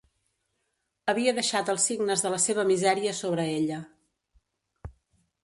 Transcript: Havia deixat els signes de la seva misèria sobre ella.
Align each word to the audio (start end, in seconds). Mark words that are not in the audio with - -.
Havia 1.13 1.33
deixat 1.39 1.69
els 1.73 1.85
signes 1.89 2.23
de 2.25 2.31
la 2.37 2.41
seva 2.47 2.65
misèria 2.71 3.15
sobre 3.19 3.47
ella. 3.61 3.79